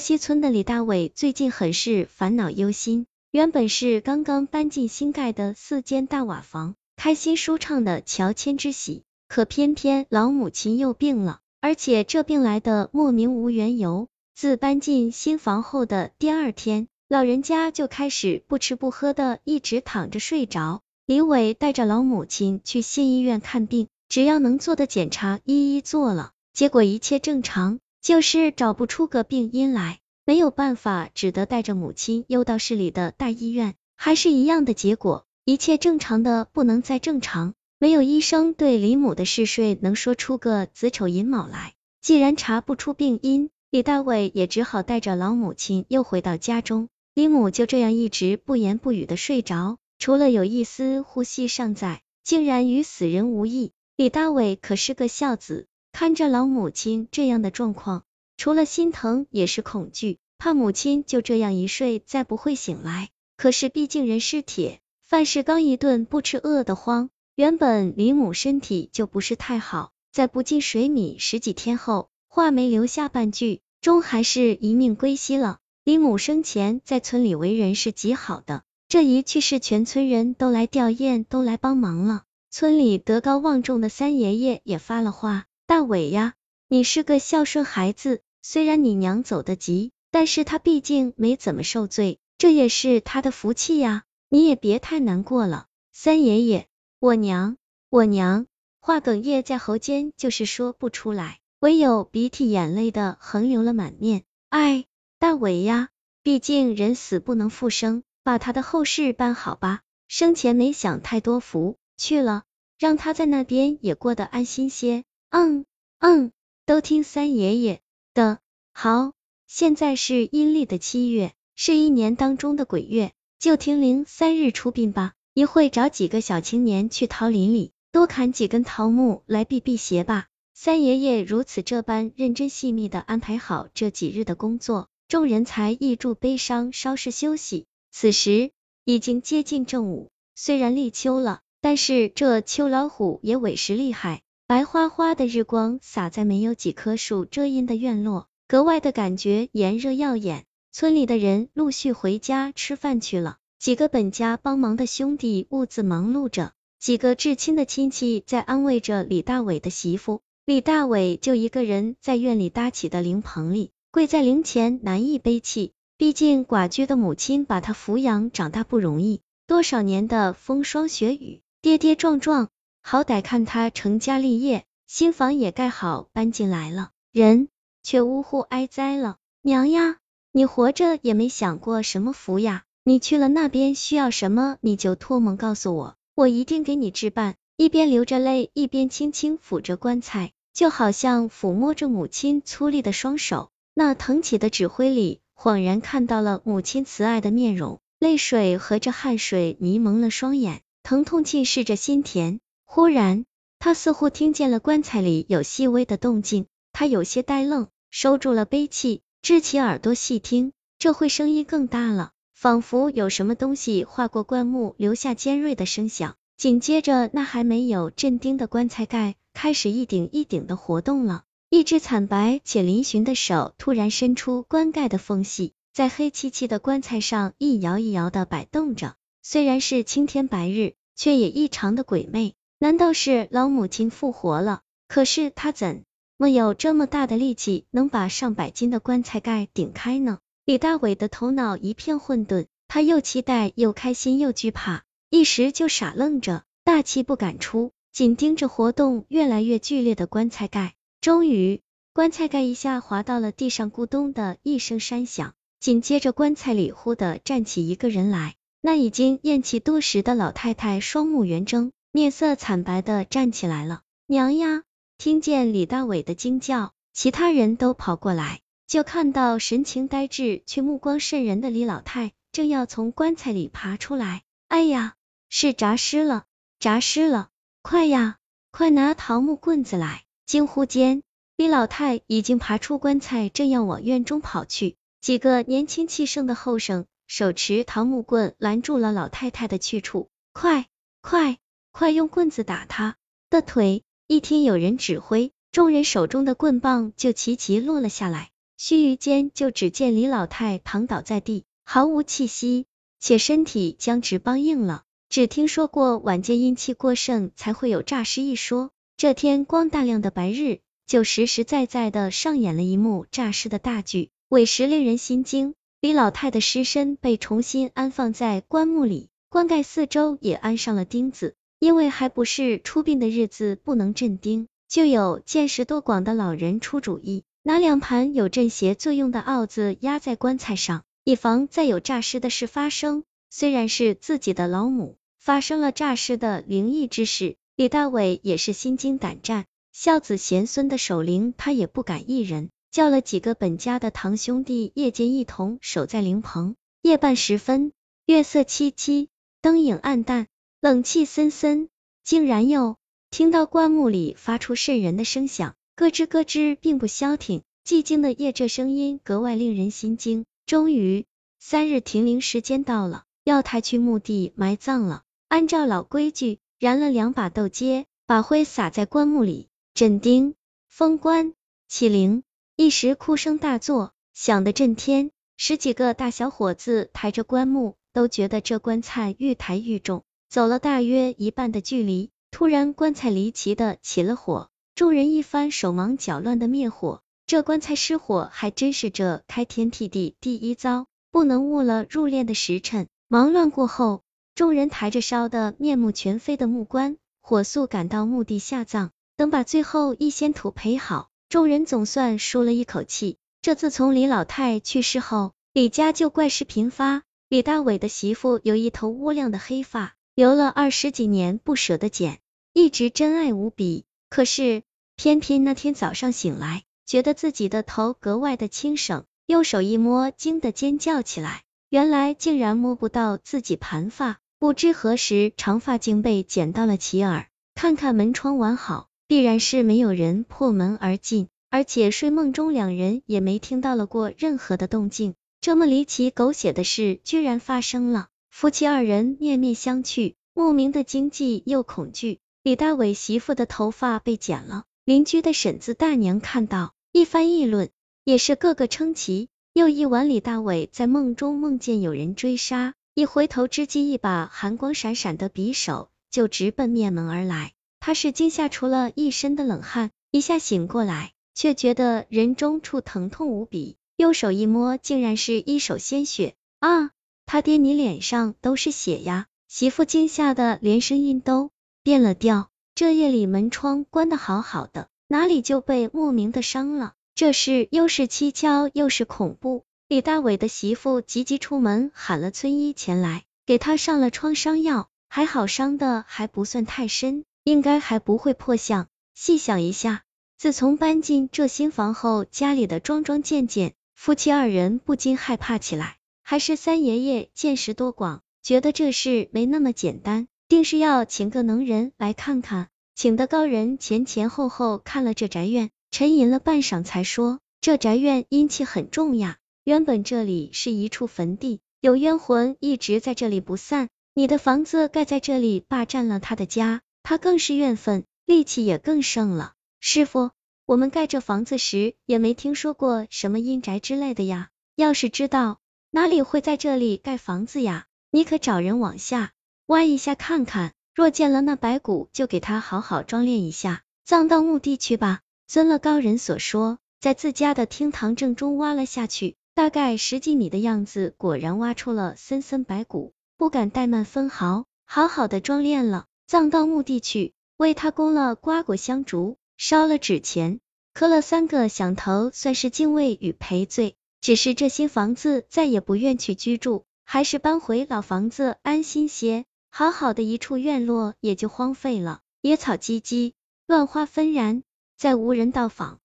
[0.00, 14.08] 西村的李大伟最近很是烦恼忧心，原本是刚刚搬进新盖的四间大瓦房，开心舒畅的乔迁之喜，可偏偏老母亲又病了，而且这病来的莫名无缘由。
[14.34, 20.80] 自搬进新房后的第二天，老人家就开始不吃不喝的，一直躺着睡着。
[21.04, 27.80] 李伟带着老母亲去县医院看病，只要能做的检查一一做了，结果一切正常。
[28.02, 41.74] 就是找不出个病因来，没有办法，只得带着母亲又到市里的大医院，还是一样的结果，一切正常的不能再正常，没有医生对李母的嗜睡能说出个子丑寅卯来。
[42.00, 53.72] 既然查不出病因，李大伟也只好带着老母亲又回到家中，李母就这样一直不言不语的睡着，除了有一丝呼吸尚在，竟然与死人无异。
[53.96, 55.66] 李大伟可是个孝子。
[55.92, 58.04] 看着老母亲这样的状况，
[58.36, 63.08] 除了心疼也是恐惧，怕母亲就这样一睡再不会醒来。
[63.36, 67.10] 可是毕竟人是铁，饭是刚一顿不吃饿得慌。
[67.36, 75.58] 原本李母身体就不是太好，在不进水米十几天后，话没留下半句，终还是一命归西了。
[75.84, 82.24] 李母生前在村里为人是极好的，这一去世，全村人都来吊唁，都来帮忙了。
[82.50, 85.46] 村里德高望重的三爷爷也发了话。
[85.70, 86.34] 大伟呀，
[86.66, 95.66] 你是个孝顺孩子，虽然你娘走得急，但是他毕竟没怎么受罪，这也是他的福气呀，你也别太难过了。
[95.92, 96.66] 三爷爷，
[96.98, 97.56] 我娘，
[97.88, 98.46] 我娘，
[98.80, 104.24] 话哽咽在喉间，就是说不出来，唯有鼻涕眼泪的横流了满面。
[104.48, 104.86] 哎，
[105.20, 105.90] 大伟呀，
[106.24, 112.42] 毕竟人死不能复生，把他的后事办好吧，生前没享太多福，去了，
[112.76, 115.04] 让他在那边也过得安心些。
[115.30, 115.64] 嗯
[116.00, 116.32] 嗯，
[116.66, 117.80] 都听三爷爷
[118.14, 118.40] 的。
[118.72, 119.12] 好，
[119.46, 125.12] 现在是阴历的七月，是一年当中的鬼月，就听零三日出殡吧。
[125.32, 130.26] 一会找几个小青年去桃林里多砍几根桃木来避避邪吧。
[130.52, 137.66] 三爷爷如此这般认真细密的安排好这几日的工作，众人才抑住悲伤，稍事休息。
[137.92, 138.50] 此时
[138.84, 144.22] 已经接近正午，虽然立秋了，但是这秋老虎也委实厉害。
[144.50, 150.44] 白花花的日光洒在没有几棵树遮阴的院落，格外的感觉炎热耀眼。
[150.72, 160.20] 村里的人陆续回家吃饭去了，几个本家帮忙的兄弟兀自忙碌着，几个至亲的亲戚在安慰着李大伟的媳妇。
[160.44, 165.74] 李大伟就一个人在院里搭起的灵棚里，跪在灵前难抑悲泣。
[165.96, 172.48] 毕竟寡居的母亲把他抚养长大不容易，多少年的风霜雪雨，跌跌撞撞。
[172.82, 177.48] 好歹看他成家立业，新房也盖好，搬进来了，人
[177.82, 179.16] 却呜呼哀哉了。
[179.42, 179.98] 娘呀，
[180.32, 182.64] 你活着也没享过什么福呀！
[182.82, 187.36] 你去了那边需要什么，你就托梦告诉我，我一定给你置办。
[187.56, 193.50] 一边流着泪，一边轻轻抚着棺材，就好像抚摸着母亲粗粝的双手。
[193.74, 202.40] 那腾起的纸灰里，恍然看到了母亲慈爱的面容，泪水和着汗水迷蒙了双眼，疼痛浸湿着心田。
[202.72, 203.24] 忽然，
[203.58, 216.14] 他似乎听见了棺材里有细微的动静，他有些呆愣，收住了悲泣，支起耳朵细听，这会声音更大了，仿佛有什么东西划过棺木，留下尖锐的声响。
[216.36, 228.94] 紧接着，那还没有镇定的棺材盖开始一顶一顶的活动了，一只惨白且嶙峋的手突然伸出棺盖的缝隙，在黑漆漆的棺材上一摇一摇的摆动着。
[229.24, 232.36] 虽然是青天白日，却也异常的鬼魅。
[232.62, 234.60] 难道是老母亲复活了？
[234.86, 235.84] 可是他怎
[236.18, 240.18] 么有这么大的力气，能把上百斤的棺材盖顶开呢？
[240.44, 250.74] 李大伟的头脑一片混沌，他又期待又开心又惧怕，一时就傻愣着，大气不敢出，紧盯着活动越来越剧烈的棺材盖。
[251.00, 251.62] 终于，
[251.94, 261.72] 棺材盖一下滑到了地上，咕咚的一声山响，紧接着棺材里忽的站起一个人来，那已经咽气多时的老太太双目圆睁。
[261.92, 264.62] 面色惨白的站起来了，娘呀！
[264.96, 274.22] 听见李大伟的惊叫，其他人都跑过来，就看到神情呆滞却目光渗人的李老太正要从棺材里爬出来。
[274.46, 274.94] 哎呀，
[275.28, 276.26] 是诈尸了，
[276.60, 277.30] 诈尸了！
[277.60, 278.18] 快呀，
[278.52, 280.04] 快拿桃木棍子来！
[280.26, 281.02] 惊呼间，
[281.34, 284.76] 李老太已经爬出棺材，正要往院中跑去。
[285.00, 290.08] 几个年轻气盛的后生手持桃木棍拦住了老太太的去处。
[290.32, 290.66] 快，
[291.00, 291.38] 快！
[291.72, 292.96] 快用棍子打他
[293.30, 293.84] 的腿！
[294.06, 298.30] 一听有人指挥，众人手中的棍棒就齐齐落了下来。
[298.56, 302.66] 须臾间就只见李老太躺倒在地，毫无气息，
[302.98, 304.82] 且身体僵直梆硬了。
[305.08, 315.54] 只听说过晚间阴气过盛才会有诈尸一说，这天光大亮的白日，就实实在在的上演了一幕诈尸的大剧，委实令人心惊。
[315.80, 333.04] 李老太的尸身被重新安放在棺木里，棺盖四周也安上了钉子，因为还不是出殡的日子，不能镇钉，就有见识多广的老人出主意，拿两盘有镇邪作用的鏊子压在棺材上，以防再有诈尸的事发生。
[333.30, 334.96] 虽然是自己的老母。
[335.22, 339.44] 发生了诈尸的灵异之事，李大伟也是心惊胆战。
[339.70, 346.56] 孝子贤孙的守灵，他也不敢一人，叫了几个本家的堂兄弟，夜间一同守在灵棚。
[346.80, 347.72] 夜半时分，
[348.06, 349.08] 月色凄凄，
[349.42, 350.26] 灯影暗淡，
[350.62, 351.70] 冷气森森，
[352.04, 352.76] 竟然又
[353.10, 357.42] 听到棺木里发出渗人的声响，咯吱咯吱，并不消停。
[357.64, 360.26] 寂静的夜，这声音格外令人心惊。
[360.44, 361.06] 终于，
[361.38, 365.02] 三日停灵时间到了，要抬去墓地埋葬了。
[365.28, 370.34] 按照老规矩，燃了两把豆秸，把灰撒在棺木里，镇钉
[370.68, 371.32] 封棺
[371.68, 372.22] 起灵。
[372.56, 375.10] 一时哭声大作，响得震天。
[375.38, 380.04] 十几个大小伙子抬着棺木，都觉得这棺材愈抬愈重。
[380.30, 387.02] 走了大约一半的距离，突然棺材离奇的起了火，众人一番手忙脚乱的灭火。
[387.26, 392.86] 这棺材失火，还真是这开天辟地第一遭，不能误了入殓的时辰。
[393.08, 394.02] 忙乱过后。
[394.36, 398.90] 众人抬着烧得面目全非的木棺，火速赶到墓地下葬。
[399.16, 403.18] 等把最后一仙土培好，众人总算舒了一口气。
[403.42, 407.02] 这自从李老太去世后，李家就怪事频发。
[407.28, 412.18] 李大伟的媳妇有一头乌亮的黑发，留了二十几年不舍得剪，
[412.52, 413.84] 一直珍爱无比。
[414.08, 414.62] 可是
[414.96, 421.42] 偏偏那天早上醒来，觉得自己的头格外的轻省，用手一摸，惊得尖叫起来。
[421.68, 424.18] 原来竟然摸不到自己盘发。
[424.38, 427.28] 不知何时，长发竟被剪到了齐耳。
[427.54, 435.14] 看看门窗完好，必然是没有人破门而进，而且睡梦中两人也没听到了过任何的动静。
[435.40, 442.20] 这么离奇狗血的事居然发生了，夫妻二人面面相觑，莫名的惊悸又恐惧。
[442.42, 447.68] 李大伟媳妇的头发被剪了，邻居的婶子大娘看到，一番议论，
[448.04, 449.28] 也是个个称奇。
[449.52, 452.74] 又一晚，李大伟在梦中梦见有人追杀。
[452.94, 457.52] 一回头之际，一把寒光闪闪的匕首就直奔面门而来。
[457.78, 466.90] 他是惊吓出了一身的冷汗，一下醒过来，却觉得人中处疼痛无比，右手一摸，竟然是一手鲜血啊！
[467.32, 469.26] 他爹，你脸上都是血呀！
[469.46, 471.52] 媳妇惊吓的连声音都
[471.84, 472.50] 变了调。
[472.74, 476.94] 这夜里门窗关的好好的，哪里就被莫名的伤了？
[477.14, 479.62] 这事又是蹊跷又是恐怖。
[479.86, 488.88] 李大伟的媳妇急急出门，喊了村医前来，给他上了创伤药，还好伤的还不算太深，应该还不会破相。
[489.14, 490.02] 细想一下，
[490.36, 495.98] 自从搬进这新房后，家里的桩桩件件，夫妻二人不禁害怕起来。
[496.30, 502.68] 还是三爷爷见识多广，觉得这事没那么简单，定是要请个能人来看看。
[502.94, 509.38] 请的高人前前后后看了这宅院，沉吟了半晌，才说这宅院阴气很重呀。
[509.64, 513.88] 原本这里是一处坟地，有冤魂一直在这里不散。
[514.14, 519.54] 你的房子盖在这里，霸占了他的家，他更是怨愤，戾气也更盛了。
[519.80, 520.30] 师傅，
[520.64, 524.50] 我们盖这房子时也没听说过什么阴宅之类的呀。
[524.76, 525.58] 要是知道，
[525.92, 527.86] 哪里会在这里盖房子呀？
[528.12, 529.32] 你可找人往下
[529.66, 535.20] 挖一下看看，若见了那白骨，就给他好好装殓一下，葬到墓地去吧。
[535.48, 539.36] 遵了高人所说，在自家的厅堂正中挖了下去。
[539.52, 550.60] 大概十几米的样子，果然挖出了森森白骨，不敢怠慢分毫，好好的装殓了，葬到墓地去，为他供了瓜果香烛，烧了纸钱，
[550.94, 553.96] 磕了三个响头，算是敬畏与赔罪。
[554.20, 559.46] 只是这新房子再也不愿去居住，还是搬回老房子安心些。
[559.70, 563.32] 好好的一处院落也就荒废了，野草萋萋，
[563.66, 564.64] 乱花纷然，
[564.96, 565.99] 再无人到访。